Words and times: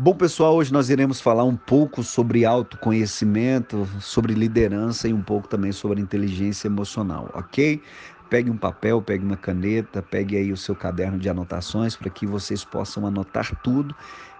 Bom, 0.00 0.14
pessoal, 0.14 0.54
hoje 0.54 0.72
nós 0.72 0.90
iremos 0.90 1.20
falar 1.20 1.42
um 1.42 1.56
pouco 1.56 2.04
sobre 2.04 2.44
autoconhecimento, 2.44 3.84
sobre 4.00 4.32
liderança 4.32 5.08
e 5.08 5.12
um 5.12 5.20
pouco 5.20 5.48
também 5.48 5.72
sobre 5.72 6.00
inteligência 6.00 6.68
emocional, 6.68 7.28
ok? 7.34 7.82
Pegue 8.30 8.48
um 8.48 8.56
papel, 8.56 9.02
pegue 9.02 9.24
uma 9.24 9.36
caneta, 9.36 10.00
pegue 10.00 10.36
aí 10.36 10.52
o 10.52 10.56
seu 10.56 10.76
caderno 10.76 11.18
de 11.18 11.28
anotações 11.28 11.96
para 11.96 12.08
que 12.08 12.26
vocês 12.26 12.62
possam 12.62 13.06
anotar 13.06 13.52
tudo 13.60 13.92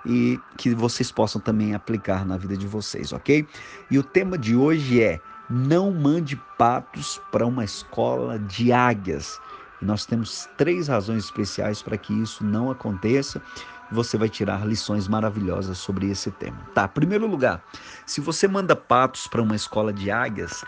e 0.07 0.39
que 0.57 0.73
vocês 0.77 1.11
possam 1.11 1.41
também 1.41 1.75
aplicar 1.75 2.25
na 2.25 2.37
vida 2.37 2.57
de 2.57 2.69
vocês, 2.69 3.13
ok? 3.13 3.45
E 3.91 3.99
o 3.99 4.03
tema 4.05 4.39
de 4.39 4.55
hoje 4.55 5.03
é: 5.03 5.19
não 5.51 5.91
mande 5.91 6.37
patos 6.57 7.21
para 7.33 7.45
uma 7.45 7.65
escola 7.65 8.39
de 8.39 8.73
águias. 8.73 9.41
E 9.81 9.85
nós 9.85 10.05
temos 10.05 10.49
três 10.57 10.89
razões 10.89 11.25
especiais 11.25 11.83
para 11.83 11.97
que 11.97 12.13
isso 12.13 12.45
não 12.45 12.71
aconteça 12.71 13.41
você 13.91 14.17
vai 14.17 14.29
tirar 14.29 14.67
lições 14.67 15.09
maravilhosas 15.09 15.79
sobre 15.79 16.11
esse 16.11 16.31
tema. 16.31 16.59
Tá, 16.75 16.87
primeiro 16.87 17.27
lugar, 17.27 17.63
se 18.07 18.21
você 18.21 18.47
manda 18.47 18.77
patos 18.77 19.27
para 19.27 19.43
uma 19.43 19.57
escola 19.57 19.93
de 19.93 20.11
águias, 20.11 20.65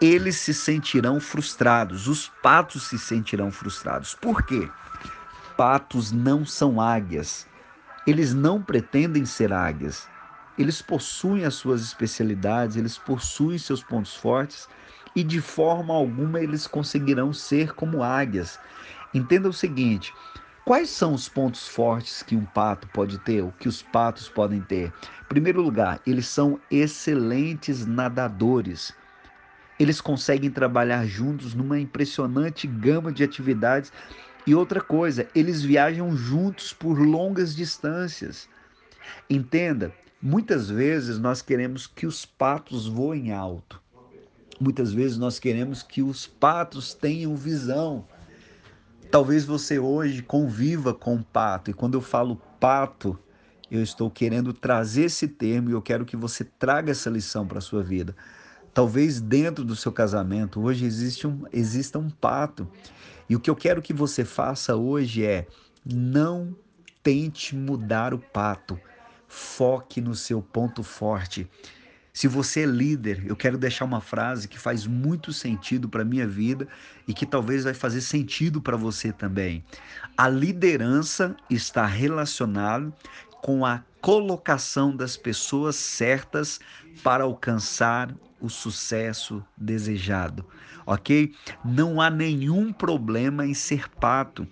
eles 0.00 0.36
se 0.36 0.52
sentirão 0.52 1.20
frustrados, 1.20 2.08
os 2.08 2.28
patos 2.42 2.88
se 2.88 2.98
sentirão 2.98 3.50
frustrados. 3.50 4.14
Por 4.14 4.42
quê? 4.44 4.68
Patos 5.56 6.10
não 6.10 6.44
são 6.44 6.80
águias. 6.80 7.46
Eles 8.04 8.34
não 8.34 8.60
pretendem 8.60 9.24
ser 9.24 9.52
águias. 9.52 10.08
Eles 10.58 10.82
possuem 10.82 11.44
as 11.44 11.54
suas 11.54 11.82
especialidades, 11.82 12.76
eles 12.76 12.98
possuem 12.98 13.58
seus 13.58 13.82
pontos 13.82 14.14
fortes 14.14 14.68
e 15.14 15.22
de 15.22 15.40
forma 15.40 15.94
alguma 15.94 16.40
eles 16.40 16.66
conseguirão 16.66 17.32
ser 17.32 17.72
como 17.72 18.02
águias. 18.02 18.58
Entenda 19.14 19.48
o 19.48 19.52
seguinte: 19.52 20.12
Quais 20.64 20.90
são 20.90 21.12
os 21.12 21.28
pontos 21.28 21.66
fortes 21.66 22.22
que 22.22 22.36
um 22.36 22.44
pato 22.44 22.86
pode 22.88 23.18
ter, 23.18 23.42
ou 23.42 23.50
que 23.50 23.68
os 23.68 23.82
patos 23.82 24.28
podem 24.28 24.60
ter? 24.60 24.92
Em 25.22 25.28
primeiro 25.28 25.60
lugar, 25.60 26.00
eles 26.06 26.28
são 26.28 26.60
excelentes 26.70 27.84
nadadores. 27.84 28.94
Eles 29.78 30.00
conseguem 30.00 30.52
trabalhar 30.52 31.04
juntos 31.04 31.52
numa 31.52 31.80
impressionante 31.80 32.68
gama 32.68 33.10
de 33.10 33.24
atividades. 33.24 33.92
E 34.46 34.54
outra 34.54 34.80
coisa, 34.80 35.26
eles 35.34 35.62
viajam 35.62 36.16
juntos 36.16 36.72
por 36.72 36.96
longas 36.96 37.56
distâncias. 37.56 38.48
Entenda, 39.28 39.92
muitas 40.22 40.70
vezes 40.70 41.18
nós 41.18 41.42
queremos 41.42 41.88
que 41.88 42.06
os 42.06 42.24
patos 42.24 42.86
voem 42.86 43.32
alto. 43.32 43.82
Muitas 44.60 44.92
vezes 44.92 45.18
nós 45.18 45.40
queremos 45.40 45.82
que 45.82 46.02
os 46.02 46.24
patos 46.24 46.94
tenham 46.94 47.34
visão. 47.34 48.06
Talvez 49.12 49.44
você 49.44 49.78
hoje 49.78 50.22
conviva 50.22 50.94
com 50.94 51.16
o 51.16 51.22
pato, 51.22 51.70
e 51.70 51.74
quando 51.74 51.92
eu 51.92 52.00
falo 52.00 52.40
pato, 52.58 53.18
eu 53.70 53.82
estou 53.82 54.10
querendo 54.10 54.54
trazer 54.54 55.02
esse 55.02 55.28
termo 55.28 55.68
e 55.68 55.74
eu 55.74 55.82
quero 55.82 56.06
que 56.06 56.16
você 56.16 56.44
traga 56.44 56.90
essa 56.90 57.10
lição 57.10 57.46
para 57.46 57.58
a 57.58 57.60
sua 57.60 57.82
vida. 57.82 58.16
Talvez 58.72 59.20
dentro 59.20 59.66
do 59.66 59.76
seu 59.76 59.92
casamento 59.92 60.62
hoje 60.62 60.86
existe 60.86 61.26
um, 61.26 61.44
exista 61.52 61.98
um 61.98 62.08
pato. 62.08 62.66
E 63.28 63.36
o 63.36 63.40
que 63.40 63.50
eu 63.50 63.54
quero 63.54 63.82
que 63.82 63.92
você 63.92 64.24
faça 64.24 64.76
hoje 64.76 65.26
é 65.26 65.46
não 65.84 66.56
tente 67.02 67.54
mudar 67.54 68.14
o 68.14 68.18
pato. 68.18 68.80
Foque 69.28 70.00
no 70.00 70.14
seu 70.14 70.40
ponto 70.40 70.82
forte. 70.82 71.46
Se 72.12 72.28
você 72.28 72.60
é 72.60 72.66
líder, 72.66 73.24
eu 73.26 73.34
quero 73.34 73.56
deixar 73.56 73.86
uma 73.86 74.00
frase 74.00 74.46
que 74.46 74.58
faz 74.58 74.86
muito 74.86 75.32
sentido 75.32 75.88
para 75.88 76.04
minha 76.04 76.26
vida 76.28 76.68
e 77.08 77.14
que 77.14 77.24
talvez 77.24 77.64
vai 77.64 77.72
fazer 77.72 78.02
sentido 78.02 78.60
para 78.60 78.76
você 78.76 79.12
também. 79.12 79.64
A 80.16 80.28
liderança 80.28 81.34
está 81.48 81.86
relacionada 81.86 82.92
com 83.40 83.64
a 83.64 83.82
colocação 84.00 84.94
das 84.94 85.16
pessoas 85.16 85.76
certas 85.76 86.60
para 87.02 87.24
alcançar 87.24 88.14
o 88.38 88.48
sucesso 88.50 89.42
desejado, 89.56 90.44
ok? 90.84 91.32
Não 91.64 92.00
há 92.00 92.10
nenhum 92.10 92.72
problema 92.72 93.46
em 93.46 93.54
ser 93.54 93.88
pato. 93.88 94.46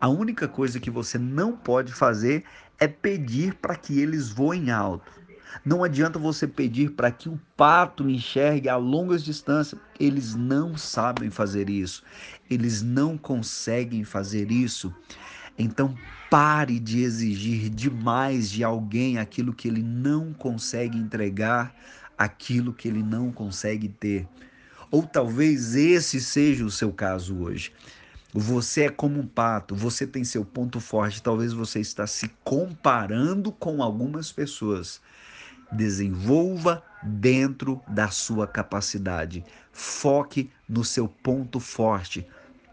A 0.00 0.08
única 0.08 0.46
coisa 0.46 0.78
que 0.78 0.90
você 0.90 1.18
não 1.18 1.56
pode 1.56 1.92
fazer 1.92 2.44
é 2.78 2.86
pedir 2.86 3.54
para 3.54 3.74
que 3.74 3.98
eles 3.98 4.28
voem 4.28 4.70
alto. 4.70 5.21
Não 5.64 5.84
adianta 5.84 6.18
você 6.18 6.46
pedir 6.46 6.92
para 6.92 7.10
que 7.10 7.28
o 7.28 7.40
pato 7.56 8.08
enxergue 8.08 8.68
a 8.68 8.76
longas 8.76 9.22
distâncias. 9.22 9.80
Eles 9.98 10.34
não 10.34 10.76
sabem 10.76 11.30
fazer 11.30 11.68
isso. 11.68 12.02
Eles 12.50 12.82
não 12.82 13.18
conseguem 13.18 14.04
fazer 14.04 14.50
isso. 14.50 14.94
Então 15.58 15.94
pare 16.30 16.78
de 16.78 17.02
exigir 17.02 17.68
demais 17.68 18.50
de 18.50 18.64
alguém 18.64 19.18
aquilo 19.18 19.52
que 19.52 19.68
ele 19.68 19.82
não 19.82 20.32
consegue 20.32 20.96
entregar, 20.96 21.74
aquilo 22.16 22.72
que 22.72 22.88
ele 22.88 23.02
não 23.02 23.30
consegue 23.30 23.88
ter. 23.88 24.26
Ou 24.90 25.02
talvez 25.02 25.74
esse 25.74 26.20
seja 26.20 26.64
o 26.64 26.70
seu 26.70 26.92
caso 26.92 27.36
hoje. 27.36 27.72
Você 28.34 28.84
é 28.84 28.88
como 28.88 29.20
um 29.20 29.26
pato, 29.26 29.74
você 29.74 30.06
tem 30.06 30.24
seu 30.24 30.42
ponto 30.42 30.80
forte, 30.80 31.22
talvez 31.22 31.52
você 31.52 31.80
está 31.80 32.06
se 32.06 32.30
comparando 32.42 33.52
com 33.52 33.82
algumas 33.82 34.32
pessoas 34.32 35.02
desenvolva 35.72 36.82
dentro 37.02 37.80
da 37.88 38.08
sua 38.08 38.46
capacidade. 38.46 39.44
Foque 39.72 40.50
no 40.68 40.84
seu 40.84 41.08
ponto 41.08 41.58
forte. 41.58 42.26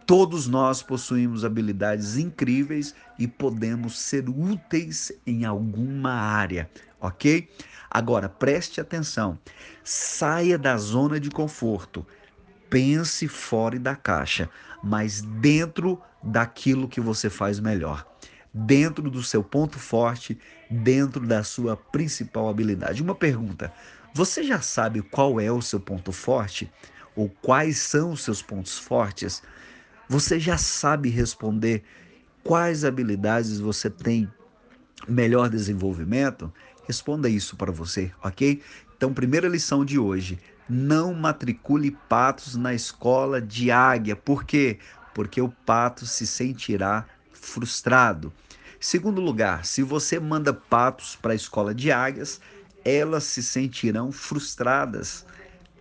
Todos 0.06 0.48
nós 0.48 0.82
possuímos 0.82 1.46
habilidades 1.46 2.18
incríveis 2.18 2.96
e 3.18 3.28
podemos 3.28 3.98
ser 4.00 4.28
úteis 4.28 5.12
em 5.26 5.46
alguma 5.46 6.12
área, 6.12 6.70
ok? 7.00 7.48
Agora 7.90 8.28
preste 8.28 8.82
atenção, 8.82 9.38
saia 9.84 10.58
da 10.58 10.78
zona 10.78 11.20
de 11.20 11.30
conforto, 11.30 12.06
pense 12.70 13.28
fora 13.28 13.80
da 13.80 13.96
caixa, 13.96 14.50
mas 14.84 15.22
dentro 15.22 16.02
daquilo 16.24 16.88
que 16.88 17.00
você 17.00 17.30
faz 17.30 17.59
melhor 17.59 18.06
dentro 18.54 19.09
do 19.09 19.24
seu 19.24 19.44
ponto 19.44 19.78
forte, 19.78 20.38
dentro 20.69 21.25
da 21.25 21.44
sua 21.44 21.75
principal 21.75 22.47
habilidade. 22.47 23.02
Uma 23.02 23.16
pergunta: 23.16 23.74
você 24.13 24.44
já 24.44 24.62
sabe 24.62 25.02
qual 25.02 25.40
é 25.40 25.52
o 25.52 25.62
seu 25.62 25.80
ponto 25.80 26.12
forte? 26.12 26.72
Ou 27.16 27.30
quais 27.41 27.78
são 27.78 28.12
os 28.12 28.24
seus 28.24 28.41
pontos 28.41 28.78
fortes? 28.78 29.41
Você 30.08 30.40
já 30.40 30.58
sabe 30.58 31.09
responder 31.09 31.84
quais 32.44 32.85
habilidades 32.85 33.59
você 33.59 33.90
tem 33.90 34.31
melhor 35.08 35.50
desenvolvimento? 35.50 36.52
Responda 36.88 37.29
isso 37.29 37.56
para 37.56 37.72
você, 37.72 38.12
ok? 38.24 38.62
Então, 38.96 39.13
primeira 39.13 39.47
lição 39.47 39.85
de 39.85 40.00
hoje: 40.00 40.40
não 40.68 41.13
matricule 41.13 41.91
patos 42.08 42.56
na 42.56 42.74
escola 42.74 43.41
de 43.41 43.72
águia. 43.72 44.16
Por 44.16 44.44
quê? 44.44 44.79
Porque 45.13 45.41
o 45.41 45.50
pato 45.50 46.06
se 46.06 46.25
sentirá 46.25 47.06
frustrado. 47.31 48.31
Segundo 48.79 49.19
lugar, 49.19 49.66
se 49.66 49.84
você 49.84 50.22
manda 50.22 50.53
patos 50.53 51.13
para 51.13 51.34
a 51.34 51.35
escola 51.35 51.75
de 51.75 51.91
águias, 51.91 52.40
elas 52.85 53.25
se 53.25 53.44
sentirão 53.44 54.09
frustradas. 54.09 55.25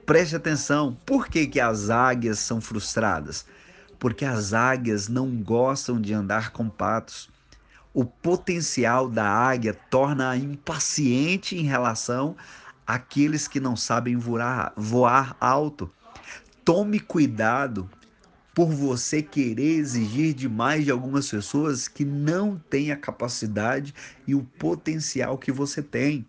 Preste 0.04 0.34
atenção, 0.34 0.98
por 1.06 1.28
que, 1.28 1.46
que 1.46 1.60
as 1.60 1.90
águias 1.90 2.40
são 2.40 2.60
frustradas? 2.60 3.46
Porque 4.00 4.24
as 4.24 4.52
águias 4.52 5.06
não 5.06 5.30
gostam 5.36 6.00
de 6.00 6.12
andar 6.12 6.50
com 6.50 6.68
patos. 6.68 7.30
O 7.94 8.04
potencial 8.04 9.08
da 9.08 9.28
águia 9.28 9.74
torna-a 9.88 10.36
impaciente 10.36 11.56
em 11.56 11.62
relação 11.62 12.36
àqueles 12.84 13.46
que 13.46 13.60
não 13.60 13.76
sabem 13.76 14.16
voar, 14.16 14.72
voar 14.76 15.36
alto. 15.40 15.88
Tome 16.64 16.98
cuidado 16.98 17.88
por 18.58 18.70
você 18.70 19.22
querer 19.22 19.76
exigir 19.76 20.34
demais 20.34 20.84
de 20.84 20.90
algumas 20.90 21.30
pessoas 21.30 21.86
que 21.86 22.04
não 22.04 22.60
têm 22.68 22.90
a 22.90 22.96
capacidade 22.96 23.94
e 24.26 24.34
o 24.34 24.42
potencial 24.42 25.38
que 25.38 25.52
você 25.52 25.80
tem. 25.80 26.26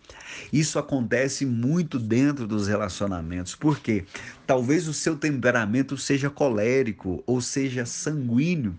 Isso 0.53 0.77
acontece 0.77 1.43
muito 1.43 1.97
dentro 1.97 2.45
dos 2.45 2.67
relacionamentos, 2.67 3.55
porque 3.55 4.05
talvez 4.45 4.87
o 4.87 4.93
seu 4.93 5.17
temperamento 5.17 5.97
seja 5.97 6.29
colérico 6.29 7.23
ou 7.25 7.41
seja 7.41 7.83
sanguíneo. 7.83 8.77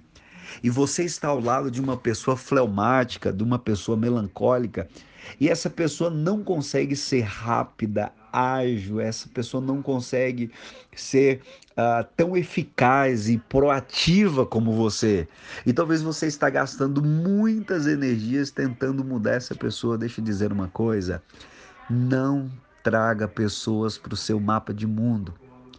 E 0.63 0.71
você 0.71 1.03
está 1.03 1.27
ao 1.27 1.41
lado 1.41 1.73
de 1.73 1.81
uma 1.81 1.97
pessoa 1.97 2.37
fleumática, 2.37 3.33
de 3.33 3.43
uma 3.43 3.59
pessoa 3.59 3.97
melancólica, 3.97 4.89
e 5.41 5.49
essa 5.49 5.69
pessoa 5.69 6.09
não 6.09 6.45
consegue 6.45 6.95
ser 6.95 7.23
rápida, 7.23 8.13
ágil, 8.33 9.01
essa 9.01 9.29
pessoa 9.29 9.61
não 9.61 9.83
consegue 9.83 10.51
ser 10.95 11.41
uh, 11.73 12.07
tão 12.17 12.37
eficaz 12.37 13.29
e 13.29 13.39
proativa 13.39 14.45
como 14.47 14.73
você. 14.73 15.29
E 15.65 15.73
talvez 15.73 16.03
você 16.03 16.27
está 16.27 16.51
gastando 16.51 17.03
muitas 17.03 17.87
energias 17.87 18.51
tentando 18.51 19.05
mudar 19.05 19.33
essa 19.33 19.55
pessoa. 19.55 19.99
Deixa 19.99 20.21
eu 20.21 20.25
dizer 20.25 20.53
uma 20.53 20.69
coisa: 20.69 21.23
não 21.89 22.51
traga 22.83 23.29
pessoas 23.29 23.99
para 23.99 24.15
o 24.15 24.17
seu 24.17 24.41
mapa 24.41 24.73
de 24.73 24.87
mundo. 24.87 25.35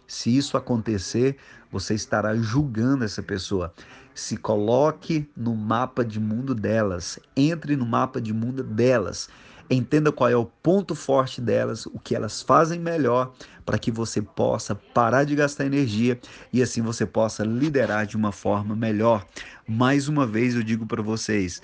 Se 0.06 0.36
isso 0.36 0.56
acontecer, 0.56 1.36
você 1.70 1.94
estará 1.94 2.36
julgando 2.36 3.04
essa 3.04 3.22
pessoa. 3.22 3.72
Se 4.14 4.36
coloque 4.36 5.26
no 5.34 5.56
mapa 5.56 6.04
de 6.04 6.20
mundo 6.20 6.54
delas, 6.54 7.18
entre 7.34 7.76
no 7.76 7.86
mapa 7.86 8.20
de 8.20 8.32
mundo 8.32 8.62
delas. 8.62 9.30
Entenda 9.72 10.12
qual 10.12 10.28
é 10.28 10.36
o 10.36 10.44
ponto 10.44 10.94
forte 10.94 11.40
delas, 11.40 11.86
o 11.86 11.98
que 11.98 12.14
elas 12.14 12.42
fazem 12.42 12.78
melhor, 12.78 13.32
para 13.64 13.78
que 13.78 13.90
você 13.90 14.20
possa 14.20 14.74
parar 14.74 15.24
de 15.24 15.34
gastar 15.34 15.64
energia 15.64 16.20
e 16.52 16.62
assim 16.62 16.82
você 16.82 17.06
possa 17.06 17.42
liderar 17.42 18.04
de 18.06 18.14
uma 18.14 18.32
forma 18.32 18.76
melhor. 18.76 19.24
Mais 19.66 20.08
uma 20.08 20.26
vez 20.26 20.54
eu 20.54 20.62
digo 20.62 20.84
para 20.84 21.00
vocês: 21.00 21.62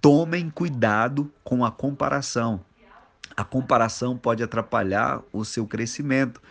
tomem 0.00 0.50
cuidado 0.50 1.30
com 1.44 1.64
a 1.64 1.70
comparação. 1.70 2.60
A 3.36 3.44
comparação 3.44 4.18
pode 4.18 4.42
atrapalhar 4.42 5.22
o 5.32 5.44
seu 5.44 5.64
crescimento. 5.64 6.42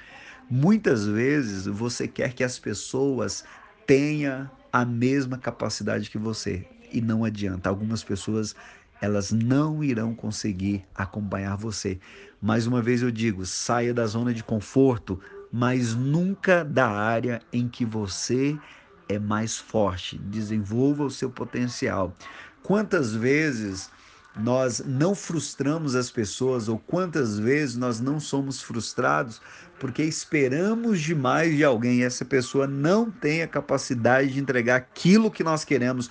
Muitas 0.49 1.05
vezes 1.05 1.65
você 1.65 2.07
quer 2.07 2.33
que 2.33 2.45
as 2.45 2.57
pessoas 2.57 3.43
tenham 3.85 4.49
a 4.71 4.85
mesma 4.85 5.37
capacidade 5.37 6.09
que 6.09 6.17
você 6.17 6.65
e 6.93 7.01
não 7.01 7.25
adianta. 7.25 7.69
Algumas 7.69 8.03
pessoas 8.03 8.55
elas 9.03 9.33
não 9.33 9.83
irão 9.83 10.15
conseguir 10.15 10.85
acompanhar 10.95 11.57
você. 11.57 11.99
Mais 12.41 12.65
uma 12.65 12.81
vez 12.81 13.01
eu 13.01 13.11
digo, 13.11 13.45
saia 13.45 13.93
da 13.93 14.07
zona 14.07 14.33
de 14.33 14.41
conforto, 14.41 15.19
mas 15.51 15.93
nunca 15.93 16.63
da 16.63 16.87
área 16.87 17.41
em 17.51 17.67
que 17.67 17.83
você 17.83 18.57
é 19.09 19.19
mais 19.19 19.57
forte. 19.57 20.17
Desenvolva 20.17 21.03
o 21.03 21.11
seu 21.11 21.29
potencial. 21.29 22.15
Quantas 22.63 23.13
vezes 23.13 23.91
nós 24.37 24.81
não 24.85 25.13
frustramos 25.13 25.95
as 25.95 26.09
pessoas 26.09 26.69
ou 26.69 26.79
quantas 26.79 27.37
vezes 27.37 27.75
nós 27.75 27.99
não 27.99 28.21
somos 28.21 28.61
frustrados 28.61 29.41
porque 29.79 30.01
esperamos 30.01 31.01
demais 31.01 31.55
de 31.55 31.63
alguém 31.63 31.99
e 31.99 32.03
essa 32.03 32.23
pessoa 32.23 32.65
não 32.65 33.11
tem 33.11 33.43
a 33.43 33.47
capacidade 33.47 34.31
de 34.33 34.39
entregar 34.39 34.77
aquilo 34.77 35.29
que 35.29 35.43
nós 35.43 35.65
queremos, 35.65 36.09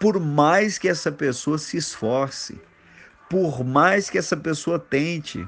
por 0.00 0.18
mais 0.18 0.78
que 0.78 0.88
essa 0.88 1.12
pessoa 1.12 1.58
se 1.58 1.76
esforce, 1.76 2.58
por 3.28 3.62
mais 3.62 4.08
que 4.08 4.16
essa 4.16 4.34
pessoa 4.34 4.78
tente. 4.78 5.46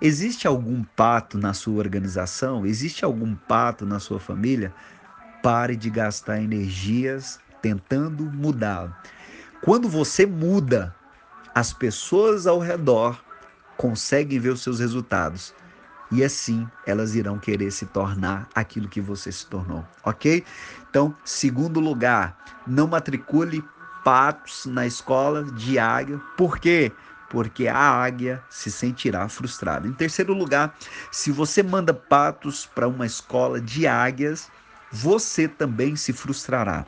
Existe 0.00 0.46
algum 0.46 0.82
pato 0.82 1.36
na 1.36 1.52
sua 1.52 1.74
organização? 1.74 2.64
Existe 2.64 3.04
algum 3.04 3.34
pato 3.34 3.84
na 3.84 4.00
sua 4.00 4.18
família? 4.18 4.74
Pare 5.42 5.76
de 5.76 5.90
gastar 5.90 6.40
energias 6.40 7.38
tentando 7.60 8.24
mudar. 8.24 9.02
Quando 9.62 9.86
você 9.86 10.24
muda, 10.24 10.94
as 11.54 11.74
pessoas 11.74 12.46
ao 12.46 12.58
redor 12.58 13.22
conseguem 13.76 14.38
ver 14.38 14.50
os 14.50 14.62
seus 14.62 14.80
resultados. 14.80 15.54
E 16.10 16.22
assim 16.22 16.68
elas 16.86 17.14
irão 17.14 17.38
querer 17.38 17.70
se 17.70 17.86
tornar 17.86 18.48
aquilo 18.54 18.88
que 18.88 19.00
você 19.00 19.32
se 19.32 19.46
tornou, 19.46 19.84
ok? 20.04 20.44
Então, 20.88 21.14
segundo 21.24 21.80
lugar, 21.80 22.36
não 22.66 22.86
matricule 22.86 23.64
patos 24.04 24.66
na 24.66 24.86
escola 24.86 25.42
de 25.44 25.78
águia. 25.78 26.20
Por 26.36 26.58
quê? 26.58 26.92
Porque 27.30 27.66
a 27.66 27.78
águia 27.78 28.42
se 28.48 28.70
sentirá 28.70 29.28
frustrada. 29.28 29.88
Em 29.88 29.92
terceiro 29.92 30.34
lugar, 30.34 30.76
se 31.10 31.32
você 31.32 31.62
manda 31.62 31.92
patos 31.92 32.66
para 32.66 32.86
uma 32.86 33.06
escola 33.06 33.60
de 33.60 33.86
águias, 33.86 34.50
você 34.92 35.48
também 35.48 35.96
se 35.96 36.12
frustrará. 36.12 36.86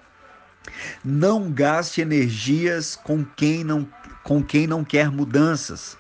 Não 1.05 1.51
gaste 1.51 2.01
energias 2.01 2.95
com 2.97 3.25
quem 3.25 3.65
não, 3.65 3.89
com 4.23 4.43
quem 4.43 4.67
não 4.67 4.85
quer 4.85 5.11
mudanças. 5.11 5.97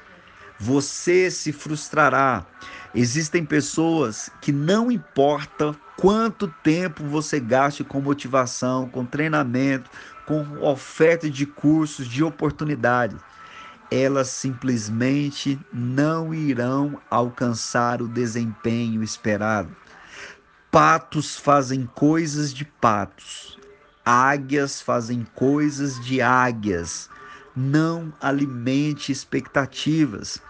Você 0.58 1.30
se 1.30 1.52
frustrará. 1.52 2.46
Existem 2.96 3.44
pessoas 3.44 4.30
que 4.40 4.50
não 4.50 4.90
importa 4.90 5.76
quanto 5.96 6.48
tempo 6.62 7.04
você 7.04 7.38
gaste 7.38 7.84
com 7.84 8.00
motivação, 8.00 8.88
com 8.88 9.04
treinamento, 9.04 9.90
com 10.26 10.42
oferta 10.60 11.30
de 11.30 11.46
cursos, 11.46 12.08
de 12.08 12.24
oportunidades, 12.24 13.18
elas 13.90 14.28
simplesmente 14.28 15.60
não 15.72 16.34
irão 16.34 17.00
alcançar 17.08 18.02
o 18.02 18.08
desempenho 18.08 19.02
esperado. 19.02 19.76
Patos 20.70 21.36
fazem 21.36 21.86
coisas 21.86 22.52
de 22.52 22.64
patos 22.64 23.56
Águias 24.08 24.80
fazem 24.80 25.26
coisas 25.34 25.98
de 25.98 26.22
águias. 26.22 27.10
Não 27.56 28.12
alimente 28.20 29.10
expectativas. 29.10 30.42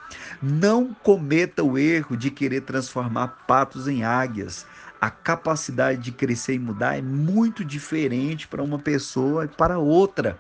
Não 0.43 0.93
cometa 0.93 1.63
o 1.63 1.79
erro 1.79 2.17
de 2.17 2.31
querer 2.31 2.63
transformar 2.63 3.29
patos 3.47 3.87
em 3.87 4.03
águias. 4.03 4.67
A 5.01 5.11
capacidade 5.11 6.01
de 6.01 6.11
crescer 6.11 6.55
e 6.55 6.59
mudar 6.59 6.99
é 6.99 7.03
muito 7.03 7.65
diferente 7.65 8.49
para 8.49 8.63
uma 8.63 8.79
pessoa 8.79 9.45
e 9.45 9.49
para 9.49 9.79
outra. 9.79 10.39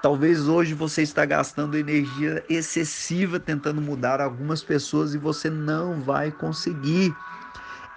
Talvez 0.00 0.46
hoje 0.46 0.72
você 0.72 1.02
está 1.02 1.24
gastando 1.24 1.76
energia 1.76 2.44
excessiva 2.48 3.40
tentando 3.40 3.80
mudar 3.80 4.20
algumas 4.20 4.62
pessoas 4.62 5.14
e 5.14 5.18
você 5.18 5.50
não 5.50 6.00
vai 6.00 6.30
conseguir. 6.30 7.14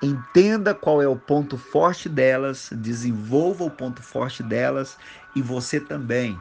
Entenda 0.01 0.73
qual 0.73 1.01
é 1.01 1.07
o 1.07 1.15
ponto 1.15 1.57
forte 1.57 2.09
delas, 2.09 2.69
desenvolva 2.71 3.65
o 3.65 3.69
ponto 3.69 4.01
forte 4.01 4.41
delas 4.41 4.97
e 5.35 5.41
você 5.41 5.79
também. 5.79 6.39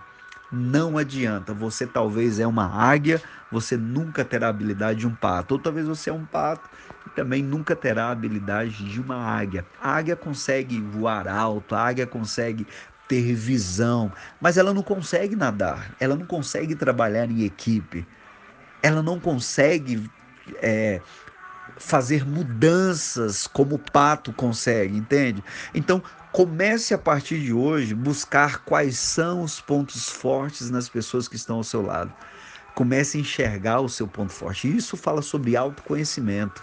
Não 0.51 0.97
adianta, 0.97 1.53
você 1.53 1.87
talvez 1.87 2.39
é 2.41 2.47
uma 2.47 2.65
águia, 2.67 3.23
você 3.51 3.77
nunca 3.77 4.25
terá 4.25 4.47
a 4.47 4.51
habilidade 4.51 5.01
de 5.01 5.07
um 5.07 5.15
pato, 5.15 5.55
ou 5.55 5.61
talvez 5.61 5.87
você 5.87 6.09
é 6.09 6.13
um 6.13 6.25
pato 6.25 6.71
e 7.05 7.11
também 7.11 7.43
nunca 7.43 7.77
terá 7.77 8.07
a 8.07 8.11
habilidade 8.13 8.83
de 8.89 8.99
uma 9.01 9.17
águia. 9.17 9.69
A 9.79 9.91
águia 9.97 10.17
consegue 10.17 10.81
voar 10.81 11.29
alto, 11.29 11.75
a 11.75 11.83
águia 11.87 12.07
consegue 12.07 12.67
ter 13.07 13.35
visão, 13.35 14.11
mas 14.41 14.57
ela 14.57 14.73
não 14.73 14.83
consegue 14.83 15.37
nadar, 15.37 15.95
ela 16.01 16.17
não 16.17 16.27
consegue 16.27 16.75
trabalhar 16.75 17.31
em 17.31 17.43
equipe, 17.43 18.09
ela 18.83 19.03
não 19.03 19.21
consegue 19.21 20.11
é, 20.63 21.03
fazer 21.79 22.27
mudanças 22.27 23.47
como 23.47 23.77
o 23.77 23.79
pato 23.79 24.33
consegue, 24.33 24.97
entende? 24.97 25.43
Então, 25.75 26.03
comece 26.33 26.93
a 26.93 26.99
partir 26.99 27.41
de 27.41 27.53
hoje 27.53 27.95
buscar 27.95 28.59
quais 28.65 28.99
são 28.99 29.43
os 29.43 29.61
pontos 29.61 30.09
fortes 30.09 30.71
nas 30.71 30.89
pessoas 30.89 31.29
que 31.29 31.37
estão 31.37 31.57
ao 31.57 31.65
seu 31.65 31.83
lado. 31.83 32.13
Comece 32.75 33.17
a 33.17 33.21
enxergar 33.21 33.81
o 33.81 33.89
seu 33.89 34.07
ponto 34.07 34.33
forte. 34.33 34.75
Isso 34.75 34.97
fala 34.97 35.23
sobre 35.23 35.57
autoconhecimento. 35.57 36.63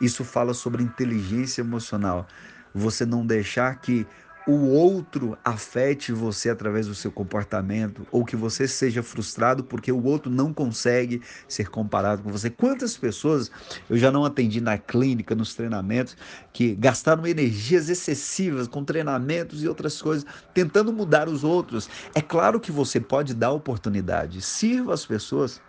Isso 0.00 0.24
fala 0.24 0.54
sobre 0.54 0.82
inteligência 0.82 1.62
emocional. 1.62 2.26
Você 2.74 3.04
não 3.04 3.26
deixar 3.26 3.80
que 3.80 4.06
o 4.48 4.70
outro 4.70 5.36
afete 5.44 6.10
você 6.10 6.48
através 6.48 6.86
do 6.86 6.94
seu 6.94 7.12
comportamento 7.12 8.06
ou 8.10 8.24
que 8.24 8.34
você 8.34 8.66
seja 8.66 9.02
frustrado 9.02 9.62
porque 9.62 9.92
o 9.92 10.02
outro 10.02 10.32
não 10.32 10.54
consegue 10.54 11.20
ser 11.46 11.68
comparado 11.68 12.22
com 12.22 12.32
você. 12.32 12.48
Quantas 12.48 12.96
pessoas 12.96 13.50
eu 13.90 13.98
já 13.98 14.10
não 14.10 14.24
atendi 14.24 14.58
na 14.58 14.78
clínica, 14.78 15.34
nos 15.34 15.54
treinamentos, 15.54 16.16
que 16.50 16.74
gastaram 16.74 17.26
energias 17.26 17.90
excessivas 17.90 18.66
com 18.66 18.82
treinamentos 18.82 19.62
e 19.62 19.68
outras 19.68 20.00
coisas, 20.00 20.24
tentando 20.54 20.94
mudar 20.94 21.28
os 21.28 21.44
outros. 21.44 21.90
É 22.14 22.22
claro 22.22 22.58
que 22.58 22.72
você 22.72 22.98
pode 22.98 23.34
dar 23.34 23.52
oportunidade, 23.52 24.40
sirva 24.40 24.94
as 24.94 25.04
pessoas. 25.04 25.60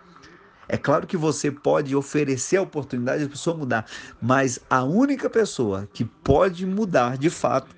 É 0.70 0.77
claro 0.77 1.06
que 1.06 1.18
você 1.18 1.51
pode 1.51 1.94
oferecer 1.96 2.56
a 2.56 2.62
oportunidade 2.62 3.20
de 3.20 3.25
a 3.25 3.30
pessoa 3.30 3.58
mudar, 3.58 3.86
mas 4.22 4.60
a 4.70 4.84
única 4.84 5.30
pessoa 5.30 5.89
que 5.92 6.06
pode 6.06 6.65
mudar 6.65 7.18
de 7.18 7.30
fato 7.30 7.75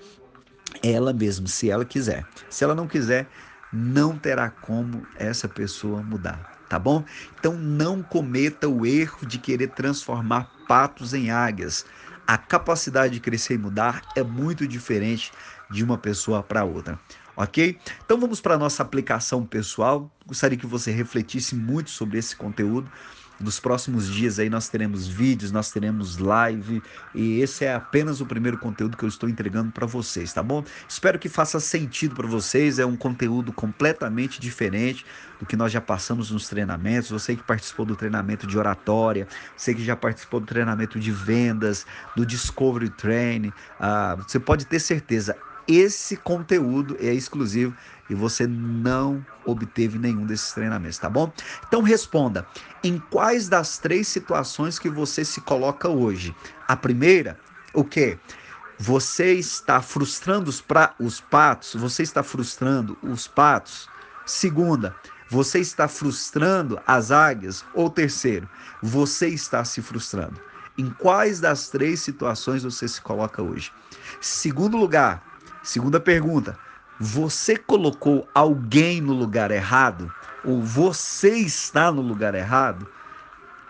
ela 0.83 1.13
mesma, 1.13 1.47
se 1.47 1.69
ela 1.69 1.85
quiser. 1.85 2.25
Se 2.50 2.63
ela 2.63 2.75
não 2.75 2.88
quiser, 2.88 3.27
não 3.71 4.17
terá 4.17 4.50
como 4.50 5.05
essa 5.15 5.47
pessoa 5.47 6.03
mudar, 6.03 6.65
tá 6.67 6.77
bom? 6.77 7.05
Então 7.39 7.53
não 7.53 8.03
cometa 8.03 8.67
o 8.67 8.85
erro 8.85 9.25
de 9.25 9.38
querer 9.38 9.67
transformar 9.69 10.51
patos 10.67 11.13
em 11.13 11.31
águias. 11.31 11.85
A 12.27 12.38
capacidade 12.38 13.13
de 13.13 13.19
crescer 13.19 13.55
e 13.55 13.57
mudar 13.57 14.01
é 14.15 14.23
muito 14.23 14.67
diferente 14.67 15.31
de 15.69 15.83
uma 15.83 15.97
pessoa 15.97 16.43
para 16.43 16.63
outra. 16.63 17.00
Ok? 17.35 17.79
Então 18.05 18.19
vamos 18.19 18.41
para 18.41 18.55
a 18.55 18.57
nossa 18.57 18.83
aplicação 18.83 19.45
pessoal. 19.45 20.11
Gostaria 20.25 20.57
que 20.57 20.67
você 20.67 20.91
refletisse 20.91 21.55
muito 21.55 21.89
sobre 21.89 22.19
esse 22.19 22.35
conteúdo. 22.35 22.91
Nos 23.41 23.60
próximos 23.60 24.07
dias 24.07 24.39
aí 24.39 24.50
nós 24.50 24.69
teremos 24.69 25.07
vídeos, 25.07 25.51
nós 25.51 25.71
teremos 25.71 26.17
live 26.17 26.81
e 27.13 27.41
esse 27.41 27.65
é 27.65 27.74
apenas 27.74 28.21
o 28.21 28.25
primeiro 28.25 28.57
conteúdo 28.57 28.95
que 28.95 29.03
eu 29.03 29.10
estou 29.10 29.27
entregando 29.27 29.71
para 29.71 29.86
vocês, 29.86 30.31
tá 30.31 30.43
bom? 30.43 30.63
Espero 30.88 31.17
que 31.17 31.27
faça 31.27 31.60
sentido 31.60 32.15
para 32.15 32.27
vocês, 32.27 32.79
é 32.79 32.86
um 32.86 32.95
conteúdo 32.95 33.51
completamente 33.51 34.39
diferente 34.39 35.05
do 35.39 35.45
que 35.45 35.55
nós 35.55 35.71
já 35.71 35.81
passamos 35.81 36.29
nos 36.29 36.48
treinamentos. 36.48 37.10
Você 37.10 37.36
que 37.36 37.43
participou 37.43 37.86
do 37.86 37.95
treinamento 37.95 38.45
de 38.45 38.57
oratória, 38.57 39.27
você 39.57 39.74
que 39.74 39.83
já 39.83 39.95
participou 39.95 40.39
do 40.39 40.45
treinamento 40.45 41.00
de 41.00 41.12
vendas, 41.12 41.86
do 42.15 42.25
Discovery 42.25 42.89
Training, 42.89 43.51
ah, 43.79 44.15
você 44.15 44.39
pode 44.39 44.65
ter 44.65 44.79
certeza, 44.79 45.36
esse 45.67 46.17
conteúdo 46.17 46.98
é 47.00 47.13
exclusivo 47.13 47.75
e 48.11 48.13
você 48.13 48.45
não 48.45 49.25
obteve 49.45 49.97
nenhum 49.97 50.25
desses 50.25 50.51
treinamentos, 50.51 50.97
tá 50.97 51.09
bom? 51.09 51.31
Então 51.65 51.81
responda: 51.81 52.45
em 52.83 52.99
quais 52.99 53.47
das 53.47 53.77
três 53.77 54.09
situações 54.09 54.77
que 54.77 54.89
você 54.89 55.23
se 55.23 55.39
coloca 55.39 55.87
hoje? 55.87 56.35
A 56.67 56.75
primeira, 56.75 57.39
o 57.73 57.85
quê? 57.85 58.19
Você 58.77 59.33
está 59.35 59.81
frustrando 59.81 60.49
os, 60.49 60.59
pra, 60.59 60.93
os 60.99 61.21
patos? 61.21 61.73
Você 61.75 62.03
está 62.03 62.21
frustrando 62.21 62.97
os 63.01 63.27
patos? 63.27 63.87
Segunda, 64.25 64.93
você 65.29 65.59
está 65.59 65.87
frustrando 65.87 66.81
as 66.85 67.11
águias? 67.11 67.63
Ou 67.73 67.89
terceiro, 67.89 68.49
você 68.81 69.29
está 69.29 69.63
se 69.63 69.81
frustrando? 69.81 70.41
Em 70.77 70.89
quais 70.89 71.39
das 71.39 71.69
três 71.69 72.01
situações 72.01 72.63
você 72.63 72.87
se 72.89 72.99
coloca 72.99 73.41
hoje? 73.41 73.71
Segundo 74.19 74.75
lugar, 74.75 75.23
segunda 75.63 75.99
pergunta, 75.99 76.57
você 77.01 77.58
colocou 77.58 78.29
alguém 78.31 79.01
no 79.01 79.12
lugar 79.12 79.50
errado? 79.50 80.13
Ou 80.46 80.62
você 80.62 81.36
está 81.36 81.91
no 81.91 82.00
lugar 82.00 82.36
errado? 82.36 82.88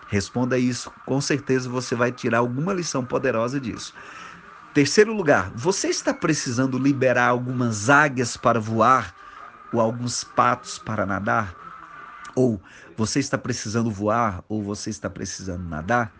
Responda 0.06 0.58
isso, 0.58 0.92
com 1.06 1.18
certeza 1.18 1.66
você 1.66 1.94
vai 1.94 2.12
tirar 2.12 2.38
alguma 2.38 2.74
lição 2.74 3.02
poderosa 3.02 3.58
disso. 3.58 3.94
Terceiro 4.74 5.14
lugar, 5.14 5.50
você 5.54 5.88
está 5.88 6.12
precisando 6.12 6.78
liberar 6.78 7.28
algumas 7.28 7.88
águias 7.88 8.36
para 8.36 8.60
voar 8.60 9.14
ou 9.72 9.80
alguns 9.80 10.22
patos 10.22 10.78
para 10.78 11.06
nadar? 11.06 11.54
Ou 12.34 12.60
você 12.98 13.18
está 13.18 13.38
precisando 13.38 13.90
voar 13.90 14.44
ou 14.46 14.62
você 14.62 14.90
está 14.90 15.08
precisando 15.08 15.66
nadar? 15.66 16.12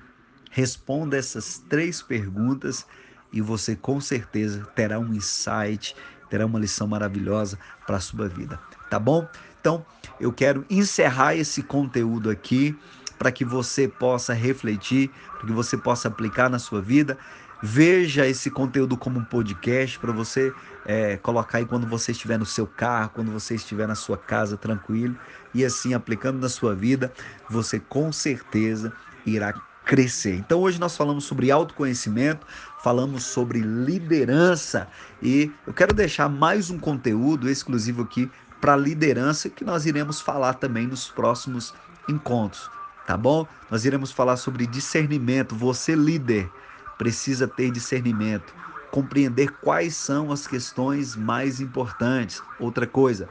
Responda 0.51 1.19
essas 1.19 1.59
três 1.69 2.01
perguntas 2.01 2.87
e 3.31 3.43
você 3.43 3.77
com 3.77 4.01
certeza 4.01 4.65
terá 4.75 4.99
um 4.99 5.13
insight, 5.13 5.95
terá 6.33 6.47
uma 6.47 6.59
lição 6.59 6.89
maravilhosa 6.89 7.59
para 7.87 7.99
a 7.99 8.01
sua 8.01 8.27
vida, 8.27 8.59
tá 8.89 8.99
bom? 8.99 9.29
Então, 9.61 9.85
eu 10.19 10.33
quero 10.33 10.65
encerrar 10.71 11.37
esse 11.37 11.63
conteúdo 11.63 12.31
aqui 12.31 12.75
para 13.19 13.31
que 13.31 13.45
você 13.45 13.87
possa 13.87 14.33
refletir, 14.33 15.11
para 15.37 15.47
que 15.47 15.53
você 15.53 15.77
possa 15.77 16.09
aplicar 16.09 16.49
na 16.49 16.59
sua 16.59 16.81
vida. 16.81 17.19
Veja 17.63 18.27
esse 18.27 18.51
conteúdo 18.51 18.97
como 18.97 19.19
um 19.19 19.25
podcast 19.25 19.99
para 19.99 20.11
você 20.11 20.51
é, 20.87 21.19
colocar 21.19 21.59
aí 21.59 21.67
quando 21.67 21.87
você 21.87 22.13
estiver 22.13 22.39
no 22.39 22.47
seu 22.47 22.67
carro, 22.67 23.11
quando 23.11 23.31
você 23.31 23.55
estiver 23.55 23.87
na 23.87 23.95
sua 23.95 24.17
casa 24.17 24.57
tranquilo 24.57 25.15
e 25.53 25.63
assim 25.67 25.93
aplicando 25.93 26.41
na 26.41 26.49
sua 26.49 26.75
vida, 26.75 27.13
você 27.51 27.79
com 27.79 28.11
certeza 28.11 28.91
irá 29.27 29.53
crescer. 29.85 30.35
Então 30.37 30.61
hoje 30.61 30.79
nós 30.79 30.97
falamos 30.97 31.25
sobre 31.25 31.51
autoconhecimento, 31.51 32.47
falamos 32.83 33.25
sobre 33.25 33.61
liderança 33.61 34.89
e 35.21 35.51
eu 35.67 35.73
quero 35.73 35.95
deixar 35.95 36.29
mais 36.29 36.71
um 36.71 36.79
conteúdo 36.79 37.49
exclusivo 37.49 38.03
aqui 38.03 38.31
para 38.61 38.77
liderança 38.77 39.49
que 39.49 39.65
nós 39.65 39.87
iremos 39.87 40.21
falar 40.21 40.55
também 40.55 40.87
nos 40.87 41.09
próximos 41.09 41.75
encontros 42.09 42.71
tá 43.07 43.17
bom? 43.17 43.47
Nós 43.71 43.85
iremos 43.85 44.13
falar 44.13 44.37
sobre 44.37 44.67
discernimento. 44.67 45.55
Você, 45.55 45.95
líder, 45.95 46.51
precisa 46.97 47.49
ter 47.49 47.71
discernimento, 47.71 48.55
compreender 48.91 49.51
quais 49.61 49.97
são 49.97 50.31
as 50.31 50.47
questões 50.47 51.17
mais 51.17 51.61
importantes. 51.61 52.43
Outra 52.59 52.87
coisa, 52.87 53.29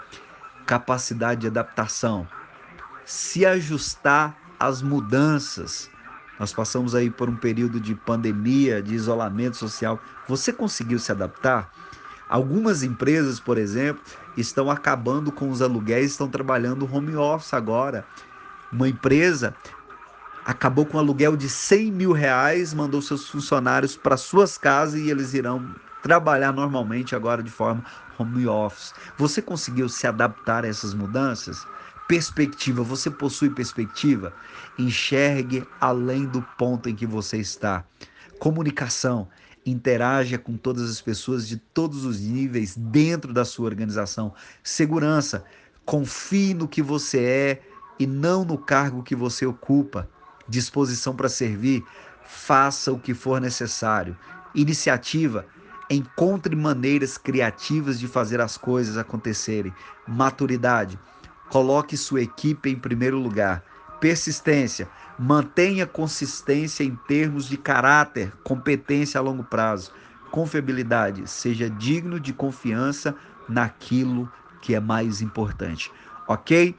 capacidade 0.65 1.41
de 1.41 1.47
adaptação, 1.47 2.27
se 3.05 3.45
ajustar 3.45 4.37
às 4.59 4.81
mudanças. 4.81 5.89
Nós 6.41 6.51
passamos 6.51 6.95
aí 6.95 7.07
por 7.07 7.29
um 7.29 7.35
período 7.35 7.79
de 7.79 7.93
pandemia, 7.93 8.81
de 8.81 8.95
isolamento 8.95 9.57
social. 9.57 10.01
Você 10.27 10.51
conseguiu 10.51 10.97
se 10.97 11.11
adaptar? 11.11 11.69
Algumas 12.27 12.81
empresas, 12.81 13.39
por 13.39 13.59
exemplo, 13.59 14.01
estão 14.35 14.71
acabando 14.71 15.31
com 15.31 15.51
os 15.51 15.61
aluguéis, 15.61 16.09
estão 16.09 16.27
trabalhando 16.27 16.91
home 16.91 17.15
office 17.15 17.53
agora. 17.53 18.07
Uma 18.73 18.89
empresa 18.89 19.53
acabou 20.43 20.83
com 20.83 20.97
um 20.97 20.99
aluguel 20.99 21.37
de 21.37 21.47
100 21.47 21.91
mil 21.91 22.11
reais, 22.11 22.73
mandou 22.73 23.03
seus 23.03 23.29
funcionários 23.29 23.95
para 23.95 24.17
suas 24.17 24.57
casas 24.57 24.99
e 24.99 25.11
eles 25.11 25.35
irão 25.35 25.63
trabalhar 26.01 26.51
normalmente 26.51 27.15
agora 27.15 27.43
de 27.43 27.51
forma 27.51 27.83
home 28.17 28.47
office. 28.47 28.95
Você 29.15 29.43
conseguiu 29.43 29.87
se 29.87 30.07
adaptar 30.07 30.65
a 30.65 30.67
essas 30.67 30.95
mudanças? 30.95 31.67
Perspectiva, 32.11 32.83
você 32.83 33.09
possui 33.09 33.49
perspectiva? 33.49 34.33
Enxergue 34.77 35.65
além 35.79 36.25
do 36.25 36.41
ponto 36.57 36.89
em 36.89 36.93
que 36.93 37.05
você 37.05 37.37
está. 37.37 37.85
Comunicação, 38.37 39.29
interaja 39.65 40.37
com 40.37 40.57
todas 40.57 40.91
as 40.91 40.99
pessoas 40.99 41.47
de 41.47 41.55
todos 41.55 42.03
os 42.03 42.19
níveis 42.19 42.75
dentro 42.75 43.31
da 43.31 43.45
sua 43.45 43.67
organização. 43.67 44.33
Segurança, 44.61 45.45
confie 45.85 46.53
no 46.53 46.67
que 46.67 46.81
você 46.81 47.23
é 47.23 47.61
e 47.97 48.05
não 48.05 48.43
no 48.43 48.57
cargo 48.57 49.03
que 49.03 49.15
você 49.15 49.45
ocupa. 49.45 50.09
Disposição 50.49 51.15
para 51.15 51.29
servir, 51.29 51.81
faça 52.25 52.91
o 52.91 52.99
que 52.99 53.13
for 53.13 53.39
necessário. 53.39 54.17
Iniciativa, 54.53 55.45
encontre 55.89 56.57
maneiras 56.57 57.17
criativas 57.17 57.97
de 57.97 58.05
fazer 58.05 58.41
as 58.41 58.57
coisas 58.57 58.97
acontecerem. 58.97 59.73
Maturidade, 60.05 60.99
coloque 61.51 61.97
sua 61.97 62.21
equipe 62.21 62.69
em 62.69 62.75
primeiro 62.75 63.19
lugar. 63.19 63.63
Persistência, 63.99 64.89
mantenha 65.19 65.85
consistência 65.85 66.83
em 66.83 66.95
termos 67.07 67.47
de 67.47 67.57
caráter, 67.57 68.31
competência 68.43 69.19
a 69.19 69.21
longo 69.21 69.43
prazo. 69.43 69.91
Confiabilidade, 70.31 71.29
seja 71.29 71.69
digno 71.69 72.19
de 72.19 72.33
confiança 72.33 73.13
naquilo 73.49 74.31
que 74.61 74.73
é 74.73 74.79
mais 74.79 75.21
importante. 75.21 75.91
Ok? 76.27 76.75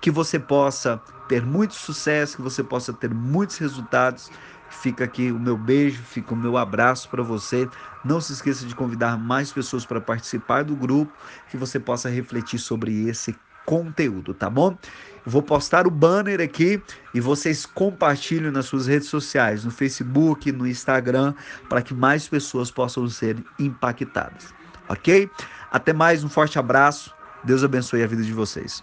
que 0.00 0.10
você 0.10 0.38
possa 0.38 1.00
ter 1.28 1.44
muito 1.44 1.74
sucesso, 1.74 2.36
que 2.36 2.42
você 2.42 2.64
possa 2.64 2.92
ter 2.92 3.12
muitos 3.12 3.58
resultados. 3.58 4.30
Fica 4.68 5.04
aqui 5.04 5.30
o 5.30 5.38
meu 5.38 5.56
beijo, 5.56 6.02
fica 6.02 6.32
o 6.32 6.36
meu 6.36 6.56
abraço 6.56 7.08
para 7.08 7.22
você. 7.22 7.68
Não 8.04 8.20
se 8.20 8.32
esqueça 8.32 8.64
de 8.64 8.74
convidar 8.74 9.18
mais 9.18 9.52
pessoas 9.52 9.84
para 9.84 10.00
participar 10.00 10.64
do 10.64 10.74
grupo, 10.74 11.12
que 11.50 11.56
você 11.56 11.78
possa 11.78 12.08
refletir 12.08 12.58
sobre 12.58 13.08
esse 13.08 13.36
conteúdo, 13.70 14.34
tá 14.34 14.50
bom? 14.50 14.76
Vou 15.24 15.42
postar 15.42 15.86
o 15.86 15.90
banner 15.92 16.40
aqui 16.40 16.82
e 17.14 17.20
vocês 17.20 17.64
compartilhem 17.64 18.50
nas 18.50 18.66
suas 18.66 18.88
redes 18.88 19.08
sociais, 19.08 19.64
no 19.64 19.70
Facebook, 19.70 20.50
no 20.50 20.66
Instagram, 20.66 21.34
para 21.68 21.80
que 21.80 21.94
mais 21.94 22.26
pessoas 22.26 22.68
possam 22.68 23.08
ser 23.08 23.36
impactadas, 23.60 24.52
ok? 24.88 25.30
Até 25.70 25.92
mais, 25.92 26.24
um 26.24 26.28
forte 26.28 26.58
abraço. 26.58 27.14
Deus 27.44 27.62
abençoe 27.62 28.02
a 28.02 28.08
vida 28.08 28.24
de 28.24 28.32
vocês. 28.32 28.78